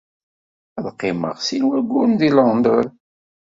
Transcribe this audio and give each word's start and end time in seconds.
Ad 0.77 0.85
qqimeɣ 0.93 1.35
sin 1.45 1.63
wayyuren 1.67 2.13
deg 2.15 2.33
Londres. 2.37 2.91